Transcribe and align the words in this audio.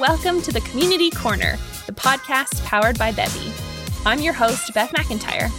Welcome 0.00 0.40
to 0.42 0.50
the 0.50 0.62
Community 0.62 1.10
Corner, 1.10 1.58
the 1.84 1.92
podcast 1.92 2.64
powered 2.64 2.98
by 2.98 3.12
Bevy. 3.12 3.52
I'm 4.06 4.20
your 4.20 4.32
host, 4.32 4.72
Beth 4.72 4.90
McIntyre. 4.92 5.50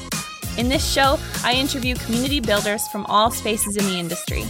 In 0.57 0.67
this 0.67 0.83
show, 0.91 1.19
I 1.43 1.53
interview 1.53 1.93
community 1.93 2.39
builders 2.39 2.87
from 2.87 3.05
all 3.05 3.29
spaces 3.29 3.77
in 3.77 3.85
the 3.85 3.99
industry. 3.99 4.45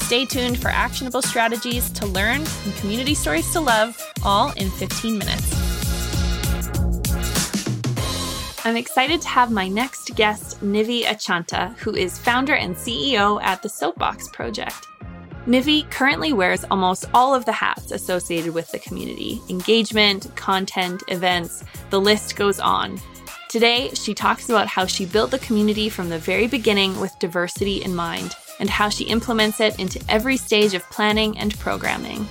Stay 0.00 0.26
tuned 0.26 0.60
for 0.60 0.68
actionable 0.68 1.22
strategies 1.22 1.88
to 1.92 2.04
learn 2.04 2.42
and 2.42 2.74
community 2.80 3.14
stories 3.14 3.50
to 3.54 3.60
love, 3.60 3.98
all 4.22 4.52
in 4.58 4.68
15 4.72 5.16
minutes. 5.16 5.54
I'm 8.66 8.76
excited 8.76 9.22
to 9.22 9.28
have 9.28 9.50
my 9.50 9.68
next 9.68 10.14
guest, 10.16 10.60
Nivi 10.60 11.04
Achanta, 11.04 11.74
who 11.78 11.96
is 11.96 12.18
founder 12.18 12.56
and 12.56 12.76
CEO 12.76 13.42
at 13.42 13.62
the 13.62 13.70
Soapbox 13.70 14.28
Project. 14.28 14.89
Nivi 15.46 15.90
currently 15.90 16.34
wears 16.34 16.64
almost 16.70 17.06
all 17.14 17.34
of 17.34 17.46
the 17.46 17.52
hats 17.52 17.92
associated 17.92 18.52
with 18.52 18.70
the 18.72 18.78
community 18.78 19.40
engagement, 19.48 20.30
content, 20.36 21.02
events, 21.08 21.64
the 21.88 22.00
list 22.00 22.36
goes 22.36 22.60
on. 22.60 23.00
Today, 23.48 23.88
she 23.94 24.12
talks 24.12 24.50
about 24.50 24.68
how 24.68 24.84
she 24.84 25.06
built 25.06 25.30
the 25.30 25.38
community 25.38 25.88
from 25.88 26.10
the 26.10 26.18
very 26.18 26.46
beginning 26.46 27.00
with 27.00 27.18
diversity 27.18 27.82
in 27.82 27.96
mind 27.96 28.36
and 28.60 28.68
how 28.68 28.90
she 28.90 29.04
implements 29.04 29.60
it 29.60 29.80
into 29.80 29.98
every 30.10 30.36
stage 30.36 30.74
of 30.74 30.82
planning 30.90 31.38
and 31.38 31.58
programming. 31.58 32.28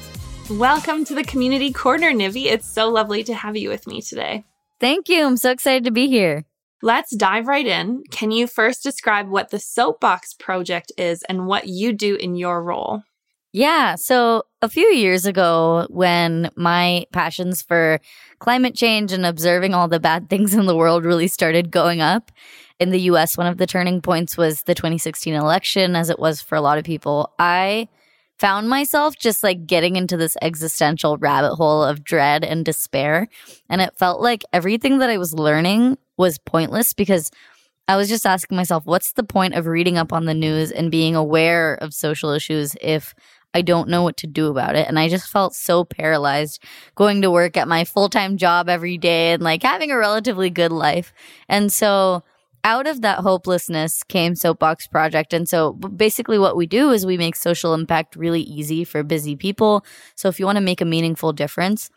Welcome 0.52 1.04
to 1.06 1.16
the 1.16 1.24
Community 1.24 1.74
Corner, 1.74 2.12
Nivi. 2.12 2.46
It's 2.46 2.70
so 2.70 2.90
lovely 2.90 3.24
to 3.24 3.34
have 3.34 3.58
you 3.58 3.70
with 3.70 3.88
me 3.88 4.04
today. 4.04 4.46
Thank 4.80 5.10
you. 5.10 5.26
I'm 5.26 5.38
so 5.38 5.50
excited 5.50 5.84
to 5.86 5.92
be 5.92 6.08
here. 6.08 6.46
Let's 6.82 7.16
dive 7.16 7.48
right 7.48 7.68
in. 7.68 8.04
Can 8.10 8.32
you 8.32 8.48
first 8.48 8.84
describe 8.84 9.28
what 9.28 9.50
the 9.50 9.60
Soapbox 9.60 10.34
Project 10.34 10.92
is 10.98 11.24
and 11.24 11.46
what 11.46 11.68
you 11.68 11.92
do 11.92 12.16
in 12.16 12.36
your 12.36 12.64
role? 12.64 13.04
Yeah. 13.52 13.96
So 13.96 14.44
a 14.62 14.70
few 14.70 14.88
years 14.88 15.26
ago, 15.26 15.88
when 15.90 16.52
my 16.56 17.06
passions 17.12 17.62
for 17.62 18.00
climate 18.38 18.76
change 18.76 19.12
and 19.12 19.26
observing 19.26 19.74
all 19.74 19.88
the 19.88 20.00
bad 20.00 20.30
things 20.30 20.54
in 20.54 20.68
the 20.68 20.76
world 20.76 21.04
really 21.04 21.28
started 21.28 21.72
going 21.72 22.00
up 22.00 22.32
in 22.80 22.92
the 22.92 23.02
US, 23.02 23.38
one 23.38 23.48
of 23.48 23.58
the 23.58 23.68
turning 23.68 24.02
points 24.02 24.38
was 24.38 24.64
the 24.64 24.76
2016 24.76 25.34
election, 25.34 25.96
as 25.96 26.10
it 26.10 26.20
was 26.20 26.42
for 26.42 26.56
a 26.56 26.62
lot 26.62 26.78
of 26.78 26.86
people. 26.86 27.34
I 27.40 27.90
found 28.40 28.70
myself 28.70 29.18
just 29.18 29.44
like 29.44 29.68
getting 29.68 29.98
into 29.98 30.16
this 30.16 30.38
existential 30.42 31.18
rabbit 31.18 31.56
hole 31.56 31.84
of 31.84 32.04
dread 32.04 32.44
and 32.44 32.64
despair. 32.64 33.28
And 33.70 33.82
it 33.82 33.98
felt 33.98 34.22
like 34.22 34.44
everything 34.54 35.00
that 35.00 35.10
I 35.10 35.18
was 35.18 35.34
learning 35.34 35.98
was 36.18 36.40
pointless 36.40 36.94
because 36.94 37.30
I 37.88 37.98
was 37.98 38.08
just 38.08 38.26
asking 38.26 38.56
myself, 38.56 38.86
what's 38.86 39.14
the 39.14 39.24
point 39.24 39.56
of 39.56 39.66
reading 39.66 39.98
up 39.98 40.14
on 40.14 40.26
the 40.26 40.34
news 40.34 40.72
and 40.72 40.92
being 40.92 41.16
aware 41.16 41.76
of 41.76 41.94
social 41.94 42.32
issues 42.32 42.76
if 42.82 43.14
I 43.54 43.62
don't 43.62 43.90
know 43.90 44.04
what 44.04 44.18
to 44.18 44.28
do 44.28 44.48
about 44.48 44.76
it. 44.76 44.88
And 44.88 45.00
I 45.00 45.10
just 45.10 45.28
felt 45.30 45.56
so 45.56 45.84
paralyzed 45.84 46.64
going 46.96 47.22
to 47.24 47.32
work 47.32 47.58
at 47.58 47.68
my 47.68 47.84
full 47.84 48.08
time 48.08 48.38
job 48.38 48.70
every 48.70 48.98
day 48.98 49.34
and 49.34 49.44
like 49.44 49.64
having 49.64 49.92
a 49.92 49.98
relatively 49.98 50.50
good 50.50 50.72
life. 50.72 51.14
And 51.48 51.74
so 51.74 52.24
out 52.64 52.88
of 52.88 53.02
that 53.02 53.20
hopelessness 53.20 54.04
came 54.04 54.36
Soapbox 54.36 54.88
Project. 54.88 55.34
And 55.34 55.48
so 55.48 55.74
basically 55.74 56.38
what 56.38 56.56
we 56.56 56.66
do 56.66 56.92
is 56.92 57.06
we 57.06 57.18
make 57.18 57.36
social 57.36 57.74
impact 57.74 58.16
really 58.16 58.42
easy 58.42 58.84
for 58.84 59.04
busy 59.04 59.36
people. 59.36 59.86
So 60.16 60.28
if 60.28 60.40
you 60.40 60.46
want 60.46 60.58
to 60.58 60.64
make 60.64 60.82
a 60.82 60.86
meaningful 60.86 61.34
difference, 61.34 61.90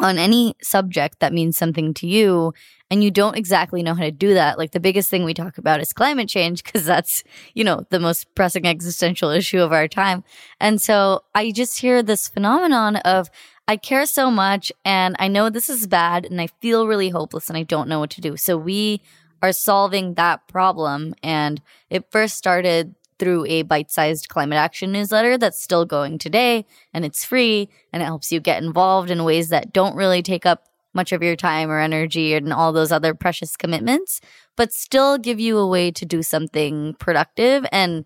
on 0.00 0.18
any 0.18 0.54
subject 0.62 1.20
that 1.20 1.32
means 1.32 1.56
something 1.56 1.92
to 1.94 2.06
you 2.06 2.52
and 2.90 3.04
you 3.04 3.10
don't 3.10 3.36
exactly 3.36 3.82
know 3.82 3.94
how 3.94 4.02
to 4.04 4.10
do 4.10 4.34
that 4.34 4.58
like 4.58 4.72
the 4.72 4.80
biggest 4.80 5.10
thing 5.10 5.24
we 5.24 5.34
talk 5.34 5.58
about 5.58 5.80
is 5.80 5.92
climate 5.92 6.28
change 6.28 6.64
because 6.64 6.84
that's 6.84 7.22
you 7.54 7.62
know 7.62 7.84
the 7.90 8.00
most 8.00 8.34
pressing 8.34 8.66
existential 8.66 9.30
issue 9.30 9.60
of 9.60 9.72
our 9.72 9.86
time 9.86 10.24
and 10.58 10.80
so 10.80 11.22
i 11.34 11.50
just 11.50 11.78
hear 11.78 12.02
this 12.02 12.28
phenomenon 12.28 12.96
of 12.96 13.30
i 13.68 13.76
care 13.76 14.06
so 14.06 14.30
much 14.30 14.72
and 14.84 15.14
i 15.18 15.28
know 15.28 15.50
this 15.50 15.68
is 15.68 15.86
bad 15.86 16.24
and 16.24 16.40
i 16.40 16.46
feel 16.60 16.86
really 16.86 17.10
hopeless 17.10 17.48
and 17.48 17.56
i 17.56 17.62
don't 17.62 17.88
know 17.88 18.00
what 18.00 18.10
to 18.10 18.20
do 18.20 18.36
so 18.36 18.56
we 18.56 19.00
are 19.42 19.52
solving 19.52 20.14
that 20.14 20.46
problem 20.48 21.14
and 21.22 21.60
it 21.88 22.10
first 22.10 22.36
started 22.36 22.94
through 23.18 23.44
a 23.46 23.62
bite 23.62 23.90
sized 23.90 24.28
climate 24.28 24.56
action 24.56 24.92
newsletter 24.92 25.36
that's 25.36 25.62
still 25.62 25.84
going 25.84 26.18
today 26.18 26.64
and 26.94 27.04
it's 27.04 27.24
free 27.24 27.68
and 27.92 28.02
it 28.02 28.06
helps 28.06 28.32
you 28.32 28.40
get 28.40 28.62
involved 28.62 29.10
in 29.10 29.24
ways 29.24 29.50
that 29.50 29.72
don't 29.72 29.96
really 29.96 30.22
take 30.22 30.46
up 30.46 30.64
much 30.92 31.12
of 31.12 31.22
your 31.22 31.36
time 31.36 31.70
or 31.70 31.78
energy 31.78 32.34
and 32.34 32.52
all 32.52 32.72
those 32.72 32.92
other 32.92 33.14
precious 33.14 33.56
commitments, 33.56 34.20
but 34.56 34.72
still 34.72 35.18
give 35.18 35.38
you 35.38 35.56
a 35.58 35.66
way 35.66 35.90
to 35.90 36.04
do 36.04 36.22
something 36.22 36.94
productive 36.98 37.64
and 37.70 38.04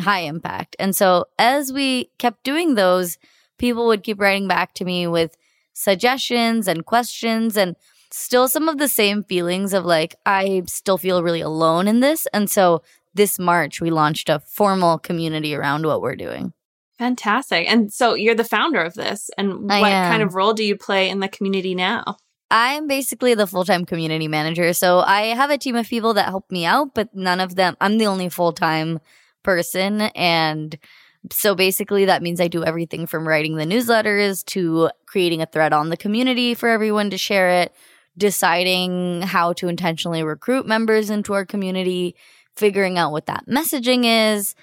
high 0.00 0.20
impact. 0.20 0.74
And 0.78 0.96
so 0.96 1.26
as 1.38 1.72
we 1.72 2.10
kept 2.18 2.42
doing 2.44 2.74
those, 2.74 3.18
people 3.58 3.86
would 3.86 4.02
keep 4.02 4.20
writing 4.20 4.48
back 4.48 4.72
to 4.74 4.84
me 4.84 5.06
with 5.06 5.36
suggestions 5.74 6.66
and 6.68 6.86
questions 6.86 7.56
and 7.56 7.76
still 8.12 8.48
some 8.48 8.68
of 8.68 8.78
the 8.78 8.88
same 8.88 9.22
feelings 9.22 9.72
of 9.72 9.84
like, 9.84 10.14
I 10.26 10.62
still 10.66 10.98
feel 10.98 11.22
really 11.22 11.40
alone 11.40 11.88
in 11.88 12.00
this. 12.00 12.26
And 12.32 12.50
so 12.50 12.82
this 13.14 13.38
March, 13.38 13.80
we 13.80 13.90
launched 13.90 14.28
a 14.28 14.40
formal 14.40 14.98
community 14.98 15.54
around 15.54 15.86
what 15.86 16.00
we're 16.00 16.16
doing. 16.16 16.52
Fantastic. 16.98 17.70
And 17.70 17.92
so 17.92 18.14
you're 18.14 18.34
the 18.34 18.44
founder 18.44 18.80
of 18.80 18.94
this. 18.94 19.30
And 19.36 19.64
what 19.64 19.80
kind 19.80 20.22
of 20.22 20.34
role 20.34 20.52
do 20.52 20.64
you 20.64 20.76
play 20.76 21.08
in 21.08 21.20
the 21.20 21.28
community 21.28 21.74
now? 21.74 22.16
I'm 22.50 22.86
basically 22.86 23.34
the 23.34 23.46
full 23.46 23.64
time 23.64 23.86
community 23.86 24.28
manager. 24.28 24.72
So 24.74 25.00
I 25.00 25.28
have 25.28 25.50
a 25.50 25.58
team 25.58 25.74
of 25.74 25.88
people 25.88 26.14
that 26.14 26.26
help 26.26 26.50
me 26.50 26.66
out, 26.66 26.94
but 26.94 27.14
none 27.14 27.40
of 27.40 27.54
them, 27.54 27.76
I'm 27.80 27.96
the 27.96 28.06
only 28.06 28.28
full 28.28 28.52
time 28.52 29.00
person. 29.42 30.02
And 30.02 30.78
so 31.30 31.54
basically, 31.54 32.04
that 32.04 32.22
means 32.22 32.40
I 32.40 32.48
do 32.48 32.62
everything 32.62 33.06
from 33.06 33.26
writing 33.26 33.56
the 33.56 33.64
newsletters 33.64 34.44
to 34.46 34.90
creating 35.06 35.40
a 35.40 35.46
thread 35.46 35.72
on 35.72 35.88
the 35.88 35.96
community 35.96 36.54
for 36.54 36.68
everyone 36.68 37.10
to 37.10 37.18
share 37.18 37.62
it, 37.62 37.74
deciding 38.16 39.22
how 39.22 39.52
to 39.54 39.68
intentionally 39.68 40.22
recruit 40.22 40.66
members 40.66 41.10
into 41.10 41.32
our 41.34 41.44
community, 41.44 42.14
figuring 42.56 42.98
out 42.98 43.12
what 43.12 43.26
that 43.26 43.46
messaging 43.46 44.04
is. 44.04 44.54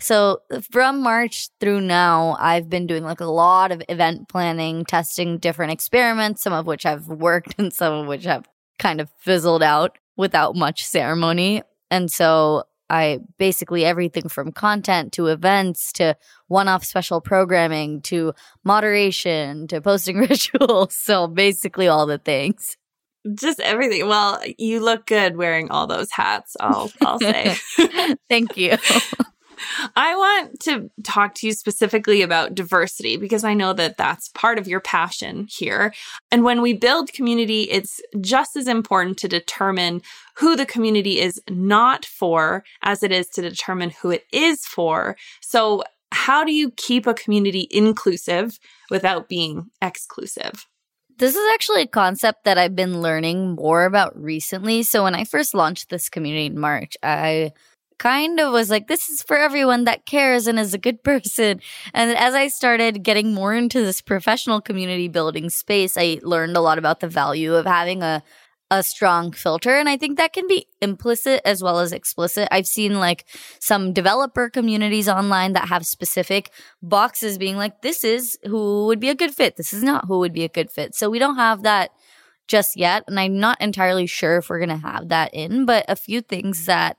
So 0.00 0.42
from 0.70 1.02
March 1.02 1.48
through 1.58 1.80
now, 1.80 2.36
I've 2.38 2.68
been 2.68 2.86
doing 2.86 3.02
like 3.02 3.20
a 3.20 3.26
lot 3.26 3.72
of 3.72 3.82
event 3.88 4.28
planning, 4.28 4.84
testing 4.84 5.38
different 5.38 5.72
experiments, 5.72 6.42
some 6.42 6.52
of 6.52 6.66
which 6.66 6.84
have 6.84 7.08
worked 7.08 7.54
and 7.58 7.72
some 7.72 7.92
of 7.92 8.06
which 8.06 8.24
have 8.24 8.46
kind 8.78 9.00
of 9.00 9.10
fizzled 9.18 9.62
out 9.62 9.98
without 10.16 10.54
much 10.54 10.84
ceremony. 10.86 11.62
And 11.90 12.10
so 12.10 12.64
I 12.90 13.20
basically 13.38 13.84
everything 13.84 14.28
from 14.28 14.52
content 14.52 15.12
to 15.14 15.26
events 15.26 15.92
to 15.94 16.16
one 16.46 16.68
off 16.68 16.84
special 16.84 17.20
programming 17.20 18.00
to 18.02 18.34
moderation 18.64 19.66
to 19.68 19.80
posting 19.80 20.18
rituals. 20.28 20.94
So 20.94 21.26
basically 21.26 21.88
all 21.88 22.06
the 22.06 22.18
things 22.18 22.76
just 23.34 23.60
everything. 23.60 24.06
Well, 24.08 24.40
you 24.58 24.80
look 24.80 25.06
good 25.06 25.36
wearing 25.36 25.70
all 25.70 25.86
those 25.86 26.10
hats. 26.10 26.56
I'll 26.60 26.90
I'll 27.00 27.18
say. 27.18 27.56
Thank 28.28 28.56
you. 28.56 28.76
I 29.96 30.16
want 30.16 30.60
to 30.60 30.90
talk 31.02 31.34
to 31.36 31.46
you 31.46 31.52
specifically 31.52 32.22
about 32.22 32.54
diversity 32.54 33.16
because 33.16 33.44
I 33.44 33.54
know 33.54 33.72
that 33.72 33.96
that's 33.96 34.28
part 34.28 34.58
of 34.58 34.68
your 34.68 34.80
passion 34.80 35.46
here. 35.50 35.92
And 36.30 36.44
when 36.44 36.62
we 36.62 36.72
build 36.74 37.12
community, 37.12 37.62
it's 37.62 38.00
just 38.20 38.56
as 38.56 38.68
important 38.68 39.18
to 39.18 39.28
determine 39.28 40.02
who 40.36 40.56
the 40.56 40.66
community 40.66 41.20
is 41.20 41.40
not 41.50 42.04
for 42.04 42.64
as 42.82 43.02
it 43.02 43.12
is 43.12 43.28
to 43.30 43.42
determine 43.42 43.90
who 43.90 44.10
it 44.10 44.24
is 44.32 44.64
for. 44.64 45.16
So, 45.40 45.82
how 46.10 46.42
do 46.42 46.54
you 46.54 46.70
keep 46.70 47.06
a 47.06 47.12
community 47.12 47.68
inclusive 47.70 48.58
without 48.90 49.28
being 49.28 49.66
exclusive? 49.82 50.66
This 51.18 51.34
is 51.34 51.50
actually 51.52 51.82
a 51.82 51.88
concept 51.88 52.44
that 52.44 52.58
I've 52.58 52.76
been 52.76 53.02
learning 53.02 53.56
more 53.56 53.84
about 53.86 54.16
recently. 54.16 54.84
So 54.84 55.02
when 55.02 55.16
I 55.16 55.24
first 55.24 55.52
launched 55.52 55.90
this 55.90 56.08
community 56.08 56.46
in 56.46 56.60
March, 56.60 56.96
I 57.02 57.52
kind 57.98 58.38
of 58.38 58.52
was 58.52 58.70
like, 58.70 58.86
this 58.86 59.10
is 59.10 59.24
for 59.24 59.36
everyone 59.36 59.82
that 59.82 60.06
cares 60.06 60.46
and 60.46 60.60
is 60.60 60.74
a 60.74 60.78
good 60.78 61.02
person. 61.02 61.60
And 61.92 62.16
as 62.16 62.34
I 62.34 62.46
started 62.46 63.02
getting 63.02 63.34
more 63.34 63.52
into 63.52 63.82
this 63.82 64.00
professional 64.00 64.60
community 64.60 65.08
building 65.08 65.50
space, 65.50 65.96
I 65.98 66.20
learned 66.22 66.56
a 66.56 66.60
lot 66.60 66.78
about 66.78 67.00
the 67.00 67.08
value 67.08 67.56
of 67.56 67.66
having 67.66 68.04
a 68.04 68.22
a 68.70 68.82
strong 68.82 69.32
filter. 69.32 69.76
And 69.76 69.88
I 69.88 69.96
think 69.96 70.18
that 70.18 70.32
can 70.32 70.46
be 70.46 70.66
implicit 70.82 71.40
as 71.44 71.62
well 71.62 71.78
as 71.78 71.92
explicit. 71.92 72.48
I've 72.50 72.66
seen 72.66 72.98
like 73.00 73.24
some 73.60 73.92
developer 73.92 74.50
communities 74.50 75.08
online 75.08 75.54
that 75.54 75.68
have 75.68 75.86
specific 75.86 76.50
boxes 76.82 77.38
being 77.38 77.56
like, 77.56 77.80
this 77.80 78.04
is 78.04 78.38
who 78.44 78.86
would 78.86 79.00
be 79.00 79.08
a 79.08 79.14
good 79.14 79.34
fit. 79.34 79.56
This 79.56 79.72
is 79.72 79.82
not 79.82 80.04
who 80.06 80.18
would 80.18 80.34
be 80.34 80.44
a 80.44 80.48
good 80.48 80.70
fit. 80.70 80.94
So 80.94 81.08
we 81.08 81.18
don't 81.18 81.36
have 81.36 81.62
that 81.62 81.92
just 82.46 82.76
yet. 82.76 83.04
And 83.06 83.18
I'm 83.18 83.38
not 83.38 83.60
entirely 83.60 84.06
sure 84.06 84.36
if 84.36 84.50
we're 84.50 84.64
going 84.64 84.68
to 84.80 84.86
have 84.86 85.08
that 85.08 85.32
in, 85.32 85.64
but 85.64 85.84
a 85.88 85.96
few 85.96 86.20
things 86.20 86.66
that 86.66 86.98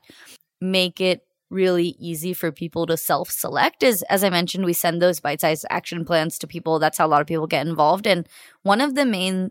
make 0.60 1.00
it 1.00 1.22
really 1.50 1.96
easy 1.98 2.32
for 2.32 2.52
people 2.52 2.86
to 2.86 2.96
self 2.96 3.30
select 3.30 3.82
is, 3.82 4.02
as 4.02 4.24
I 4.24 4.30
mentioned, 4.30 4.64
we 4.64 4.72
send 4.72 5.02
those 5.02 5.20
bite 5.20 5.40
sized 5.40 5.66
action 5.68 6.04
plans 6.04 6.38
to 6.38 6.46
people. 6.46 6.78
That's 6.78 6.98
how 6.98 7.06
a 7.06 7.08
lot 7.08 7.20
of 7.20 7.26
people 7.26 7.46
get 7.46 7.66
involved. 7.66 8.06
And 8.06 8.28
one 8.62 8.80
of 8.80 8.94
the 8.94 9.04
main 9.04 9.50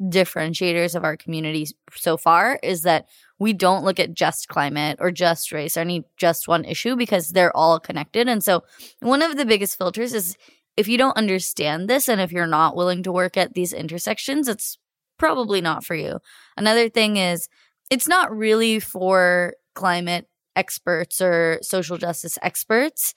differentiators 0.00 0.94
of 0.94 1.04
our 1.04 1.16
community 1.16 1.66
so 1.94 2.16
far 2.16 2.58
is 2.62 2.82
that 2.82 3.06
we 3.38 3.52
don't 3.52 3.84
look 3.84 3.98
at 3.98 4.14
just 4.14 4.48
climate 4.48 4.98
or 5.00 5.10
just 5.10 5.52
race 5.52 5.76
or 5.76 5.80
any 5.80 6.04
just 6.16 6.48
one 6.48 6.64
issue 6.64 6.96
because 6.96 7.30
they're 7.30 7.56
all 7.56 7.80
connected. 7.80 8.28
And 8.28 8.42
so 8.42 8.62
one 9.00 9.22
of 9.22 9.36
the 9.36 9.44
biggest 9.44 9.76
filters 9.76 10.14
is 10.14 10.36
if 10.76 10.86
you 10.86 10.98
don't 10.98 11.16
understand 11.16 11.88
this 11.88 12.08
and 12.08 12.20
if 12.20 12.30
you're 12.30 12.46
not 12.46 12.76
willing 12.76 13.02
to 13.02 13.12
work 13.12 13.36
at 13.36 13.54
these 13.54 13.72
intersections, 13.72 14.48
it's 14.48 14.78
probably 15.18 15.60
not 15.60 15.84
for 15.84 15.96
you. 15.96 16.18
Another 16.56 16.88
thing 16.88 17.16
is 17.16 17.48
it's 17.90 18.06
not 18.06 18.36
really 18.36 18.78
for 18.78 19.54
climate 19.74 20.28
experts 20.54 21.20
or 21.20 21.58
social 21.62 21.96
justice 21.96 22.38
experts 22.42 23.14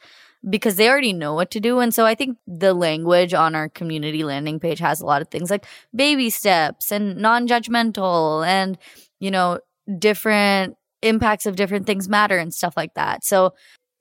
because 0.49 0.75
they 0.75 0.89
already 0.89 1.13
know 1.13 1.33
what 1.33 1.51
to 1.51 1.59
do. 1.59 1.79
And 1.79 1.93
so 1.93 2.05
I 2.05 2.15
think 2.15 2.38
the 2.47 2.73
language 2.73 3.33
on 3.33 3.55
our 3.55 3.69
community 3.69 4.23
landing 4.23 4.59
page 4.59 4.79
has 4.79 5.01
a 5.01 5.05
lot 5.05 5.21
of 5.21 5.29
things 5.29 5.51
like 5.51 5.65
baby 5.95 6.29
steps 6.29 6.91
and 6.91 7.17
non 7.17 7.47
judgmental 7.47 8.45
and, 8.45 8.77
you 9.19 9.31
know, 9.31 9.59
different 9.99 10.77
impacts 11.01 11.45
of 11.45 11.55
different 11.55 11.85
things 11.85 12.09
matter 12.09 12.38
and 12.38 12.53
stuff 12.53 12.75
like 12.75 12.93
that. 12.95 13.23
So 13.23 13.53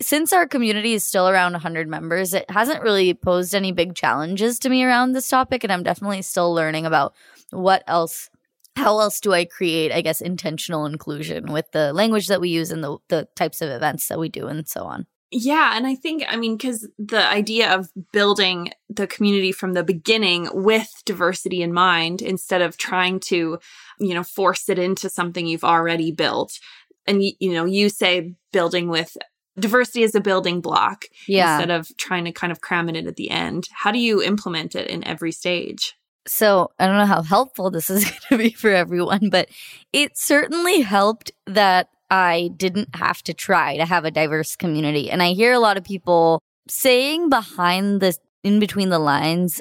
since 0.03 0.33
our 0.33 0.47
community 0.47 0.95
is 0.95 1.05
still 1.05 1.29
around 1.29 1.53
100 1.53 1.89
members, 1.89 2.33
it 2.33 2.51
hasn't 2.51 2.83
really 2.83 3.13
posed 3.13 3.55
any 3.55 3.73
big 3.73 3.95
challenges 3.95 4.59
to 4.61 4.71
me 4.71 4.83
around 4.83 5.13
this 5.13 5.29
topic. 5.29 5.63
And 5.63 5.73
I'm 5.73 5.83
definitely 5.83 6.23
still 6.23 6.55
learning 6.55 6.87
about 6.87 7.15
what 7.51 7.85
else 7.87 8.31
how 8.77 9.01
else 9.01 9.21
do 9.21 9.35
I 9.35 9.45
create, 9.45 9.93
I 9.93 10.01
guess, 10.01 10.21
intentional 10.21 10.87
inclusion 10.87 11.53
with 11.53 11.71
the 11.73 11.93
language 11.93 12.29
that 12.29 12.41
we 12.41 12.49
use 12.51 12.71
and 12.71 12.83
the, 12.83 12.99
the 13.09 13.29
types 13.35 13.61
of 13.61 13.69
events 13.69 14.09
that 14.09 14.19
we 14.19 14.29
do 14.29 14.47
and 14.47 14.67
so 14.67 14.85
on? 14.85 15.07
Yeah. 15.33 15.77
And 15.77 15.87
I 15.87 15.95
think, 15.95 16.25
I 16.29 16.37
mean, 16.37 16.57
because 16.57 16.89
the 16.99 17.27
idea 17.29 17.73
of 17.73 17.91
building 18.13 18.73
the 18.89 19.07
community 19.07 19.53
from 19.53 19.75
the 19.75 19.85
beginning 19.85 20.49
with 20.53 20.91
diversity 21.05 21.63
in 21.63 21.73
mind 21.73 22.21
instead 22.21 22.63
of 22.63 22.77
trying 22.77 23.21
to, 23.21 23.59
you 24.01 24.15
know, 24.15 24.25
force 24.25 24.69
it 24.69 24.79
into 24.79 25.09
something 25.09 25.47
you've 25.47 25.65
already 25.65 26.11
built. 26.11 26.59
And, 27.07 27.23
you 27.23 27.53
know, 27.53 27.65
you 27.65 27.89
say 27.89 28.35
building 28.53 28.89
with 28.89 29.17
diversity 29.59 30.03
as 30.03 30.15
a 30.15 30.21
building 30.21 30.61
block 30.61 31.05
yeah. 31.29 31.57
instead 31.57 31.71
of 31.71 31.97
trying 31.97 32.25
to 32.25 32.33
kind 32.33 32.51
of 32.51 32.61
cram 32.61 32.89
it 32.89 32.97
in 32.97 33.07
at 33.07 33.17
the 33.17 33.31
end. 33.31 33.69
How 33.73 33.93
do 33.93 33.99
you 33.99 34.23
implement 34.23 34.75
it 34.75 34.89
in 34.89 35.07
every 35.07 35.33
stage? 35.33 35.95
So 36.27 36.71
I 36.79 36.87
don't 36.87 36.99
know 36.99 37.07
how 37.07 37.23
helpful 37.23 37.71
this 37.71 37.91
is 37.91 38.05
going 38.11 38.21
to 38.31 38.39
be 38.39 38.51
for 38.51 38.71
everyone, 38.71 39.31
but 39.31 39.49
it 39.93 40.17
certainly 40.17 40.81
helped 40.81 41.33
that 41.47 41.89
I 42.11 42.51
didn't 42.57 42.97
have 42.97 43.23
to 43.25 43.35
try 43.35 43.77
to 43.77 43.85
have 43.85 44.05
a 44.05 44.11
diverse 44.11 44.57
community. 44.57 45.11
And 45.11 45.23
I 45.23 45.33
hear 45.33 45.53
a 45.53 45.61
lot 45.61 45.77
of 45.77 45.85
people 45.85 46.43
saying 46.69 47.29
behind 47.29 48.01
the 48.01 48.17
in 48.43 48.59
between 48.59 48.89
the 48.89 48.99
lines, 48.99 49.61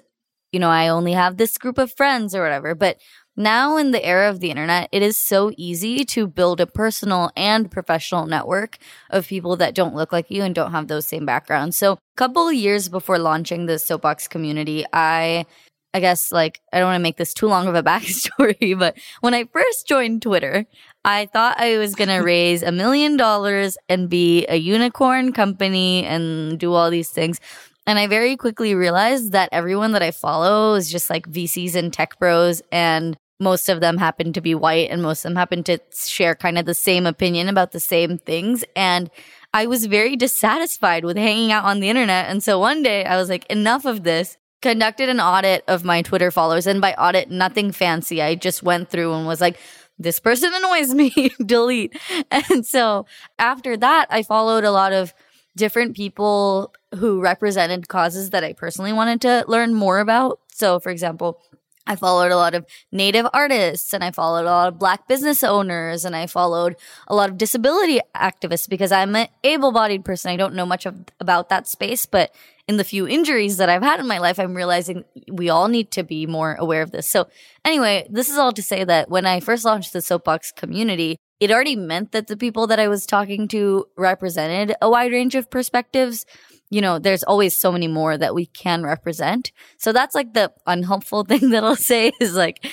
you 0.51 0.59
know, 0.59 0.69
I 0.69 0.87
only 0.87 1.13
have 1.13 1.37
this 1.37 1.57
group 1.57 1.77
of 1.77 1.93
friends 1.93 2.33
or 2.33 2.41
whatever. 2.41 2.73
But 2.73 2.97
now 3.35 3.77
in 3.77 3.91
the 3.91 4.03
era 4.03 4.29
of 4.29 4.39
the 4.39 4.49
internet, 4.49 4.89
it 4.91 5.01
is 5.01 5.15
so 5.15 5.51
easy 5.57 6.03
to 6.05 6.27
build 6.27 6.59
a 6.59 6.67
personal 6.67 7.31
and 7.37 7.71
professional 7.71 8.25
network 8.25 8.77
of 9.09 9.27
people 9.27 9.55
that 9.57 9.75
don't 9.75 9.95
look 9.95 10.11
like 10.11 10.29
you 10.29 10.43
and 10.43 10.53
don't 10.53 10.71
have 10.71 10.87
those 10.87 11.05
same 11.05 11.25
backgrounds. 11.25 11.77
So 11.77 11.93
a 11.93 11.97
couple 12.17 12.51
years 12.51 12.89
before 12.89 13.17
launching 13.17 13.65
the 13.65 13.79
Soapbox 13.79 14.27
community, 14.27 14.85
I 14.91 15.45
I 15.93 15.99
guess 16.01 16.31
like 16.31 16.61
I 16.71 16.79
don't 16.79 16.87
want 16.89 16.99
to 16.99 17.03
make 17.03 17.17
this 17.17 17.33
too 17.33 17.47
long 17.47 17.67
of 17.67 17.75
a 17.75 17.83
backstory, 17.91 18.77
but 18.77 18.97
when 19.21 19.33
I 19.33 19.45
first 19.45 19.87
joined 19.87 20.21
Twitter, 20.21 20.65
I 21.05 21.27
thought 21.27 21.59
I 21.59 21.77
was 21.77 21.95
going 21.95 22.09
to 22.17 22.19
raise 22.19 22.63
a 22.63 22.71
million 22.71 23.17
dollars 23.17 23.77
and 23.87 24.09
be 24.09 24.45
a 24.47 24.55
unicorn 24.55 25.33
company 25.33 26.05
and 26.05 26.59
do 26.59 26.73
all 26.73 26.89
these 26.89 27.09
things. 27.09 27.39
And 27.87 27.97
I 27.97 28.07
very 28.07 28.37
quickly 28.37 28.75
realized 28.75 29.31
that 29.31 29.49
everyone 29.51 29.93
that 29.93 30.03
I 30.03 30.11
follow 30.11 30.75
is 30.75 30.91
just 30.91 31.09
like 31.09 31.27
VCs 31.27 31.75
and 31.75 31.91
tech 31.91 32.19
bros 32.19 32.61
and 32.71 33.17
most 33.39 33.69
of 33.69 33.79
them 33.79 33.97
happen 33.97 34.33
to 34.33 34.41
be 34.41 34.53
white 34.53 34.89
and 34.91 35.01
most 35.01 35.23
of 35.23 35.29
them 35.29 35.37
happen 35.37 35.63
to 35.63 35.79
share 35.95 36.35
kind 36.35 36.57
of 36.57 36.65
the 36.65 36.73
same 36.73 37.05
opinion 37.05 37.47
about 37.47 37.71
the 37.71 37.79
same 37.79 38.17
things. 38.17 38.65
And 38.75 39.09
I 39.53 39.65
was 39.65 39.85
very 39.85 40.15
dissatisfied 40.15 41.05
with 41.05 41.17
hanging 41.17 41.51
out 41.51 41.63
on 41.63 41.79
the 41.79 41.89
internet. 41.89 42.29
And 42.29 42.43
so 42.43 42.59
one 42.59 42.83
day 42.83 43.05
I 43.05 43.17
was 43.17 43.29
like, 43.29 43.45
enough 43.47 43.85
of 43.85 44.03
this 44.03 44.37
conducted 44.61 45.07
an 45.09 45.21
audit 45.21 45.63
of 45.67 45.83
my 45.85 46.01
Twitter 46.01 46.31
followers. 46.31 46.67
And 46.67 46.81
by 46.81 46.93
audit, 46.93 47.31
nothing 47.31 47.71
fancy. 47.71 48.21
I 48.21 48.35
just 48.35 48.61
went 48.61 48.89
through 48.89 49.13
and 49.13 49.25
was 49.25 49.41
like, 49.41 49.57
this 49.99 50.19
person 50.19 50.51
annoys 50.53 50.93
me, 50.93 51.31
delete. 51.45 51.99
And 52.31 52.65
so 52.65 53.05
after 53.37 53.77
that, 53.77 54.07
I 54.09 54.23
followed 54.23 54.63
a 54.63 54.71
lot 54.71 54.93
of 54.93 55.13
different 55.55 55.95
people 55.95 56.73
who 56.95 57.19
represented 57.21 57.89
causes 57.89 58.29
that 58.29 58.43
I 58.43 58.53
personally 58.53 58.93
wanted 58.93 59.21
to 59.21 59.45
learn 59.47 59.73
more 59.73 59.99
about. 59.99 60.39
So, 60.53 60.79
for 60.79 60.89
example, 60.89 61.41
I 61.89 61.95
followed 61.95 62.31
a 62.31 62.37
lot 62.37 62.53
of 62.53 62.67
native 62.91 63.25
artists 63.33 63.95
and 63.95 64.03
I 64.03 64.11
followed 64.11 64.43
a 64.43 64.51
lot 64.51 64.67
of 64.67 64.77
black 64.77 65.07
business 65.07 65.43
owners 65.43 66.05
and 66.05 66.15
I 66.15 66.27
followed 66.27 66.75
a 67.07 67.15
lot 67.15 67.31
of 67.31 67.37
disability 67.37 67.99
activists 68.15 68.69
because 68.69 68.91
I'm 68.91 69.15
an 69.15 69.27
able 69.43 69.71
bodied 69.71 70.05
person. 70.05 70.29
I 70.29 70.37
don't 70.37 70.53
know 70.53 70.67
much 70.67 70.85
of, 70.85 71.05
about 71.19 71.49
that 71.49 71.67
space, 71.67 72.05
but 72.05 72.31
in 72.67 72.77
the 72.77 72.83
few 72.83 73.07
injuries 73.07 73.57
that 73.57 73.69
I've 73.69 73.81
had 73.81 73.99
in 73.99 74.07
my 74.07 74.19
life, 74.19 74.39
I'm 74.39 74.53
realizing 74.53 75.03
we 75.31 75.49
all 75.49 75.67
need 75.67 75.89
to 75.93 76.03
be 76.03 76.27
more 76.27 76.53
aware 76.59 76.83
of 76.83 76.91
this. 76.91 77.07
So, 77.07 77.27
anyway, 77.65 78.05
this 78.07 78.29
is 78.29 78.37
all 78.37 78.51
to 78.51 78.61
say 78.61 78.83
that 78.83 79.09
when 79.09 79.25
I 79.25 79.39
first 79.39 79.65
launched 79.65 79.91
the 79.91 80.01
Soapbox 80.01 80.51
community, 80.51 81.17
it 81.39 81.49
already 81.49 81.75
meant 81.75 82.11
that 82.11 82.27
the 82.27 82.37
people 82.37 82.67
that 82.67 82.79
I 82.79 82.87
was 82.87 83.07
talking 83.07 83.47
to 83.47 83.87
represented 83.97 84.75
a 84.83 84.89
wide 84.89 85.11
range 85.11 85.33
of 85.33 85.49
perspectives. 85.49 86.27
You 86.69 86.81
know, 86.81 86.99
there's 86.99 87.23
always 87.23 87.57
so 87.57 87.71
many 87.71 87.87
more 87.87 88.17
that 88.17 88.35
we 88.35 88.45
can 88.45 88.83
represent. 88.83 89.51
So 89.77 89.91
that's 89.91 90.15
like 90.15 90.33
the 90.33 90.51
unhelpful 90.67 91.23
thing 91.27 91.49
that 91.51 91.63
I'll 91.63 91.75
say 91.75 92.11
is 92.19 92.35
like 92.35 92.65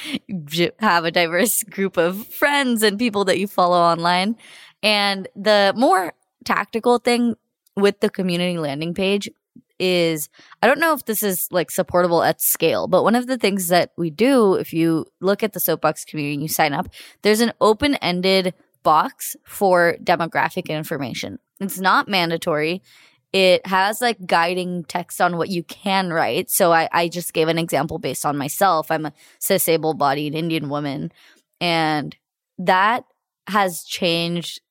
have 0.81 1.05
a 1.05 1.11
diverse 1.11 1.63
group 1.63 1.97
of 1.97 2.27
friends 2.27 2.83
and 2.83 2.99
people 2.99 3.25
that 3.27 3.39
you 3.39 3.47
follow 3.47 3.79
online. 3.79 4.37
And 4.83 5.29
the 5.35 5.73
more 5.77 6.15
tactical 6.45 6.99
thing 6.99 7.35
with 7.77 8.01
the 8.01 8.11
community 8.11 8.59
landing 8.59 8.95
page 8.95 9.29
is 9.79 10.31
I 10.63 10.67
don't 10.67 10.81
know 10.81 10.95
if 10.95 11.05
this 11.05 11.23
is 11.23 11.49
like 11.51 11.71
supportable 11.71 12.23
at 12.23 12.41
scale, 12.41 12.87
but 12.87 13.03
one 13.03 13.15
of 13.15 13.27
the 13.27 13.37
things 13.37 13.69
that 13.69 13.93
we 13.97 14.11
do 14.11 14.55
if 14.55 14.73
you 14.73 15.07
look 15.21 15.43
at 15.43 15.53
the 15.53 15.61
soapbox 15.61 16.05
community 16.05 16.35
and 16.35 16.43
you 16.43 16.49
sign 16.49 16.73
up, 16.73 16.89
there's 17.23 17.41
an 17.41 17.53
open 17.61 17.97
ended 17.97 18.55
box 18.83 19.37
for 19.45 19.97
demographic 20.03 20.69
information. 20.69 21.39
It's 21.61 21.81
not 21.81 22.09
mandatory. 22.09 22.83
It 23.37 23.67
has 23.67 24.01
like 24.01 24.27
guiding 24.27 24.85
text 24.85 25.21
on 25.21 25.37
what 25.37 25.51
you 25.51 25.63
can 25.63 26.11
write. 26.11 26.49
So 26.49 26.73
I, 26.73 26.89
I 26.91 27.09
just 27.09 27.35
gave 27.35 27.49
an 27.49 27.59
example 27.59 27.99
based 27.99 28.25
on 28.25 28.39
myself. 28.39 28.91
I'm 28.91 29.05
a 29.05 29.13
cis 29.39 29.69
able 29.69 29.93
bodied 29.93 30.35
Indian 30.35 30.71
woman. 30.71 31.13
And 31.61 32.17
that 32.57 33.05
has 33.47 33.83
changed 33.83 34.63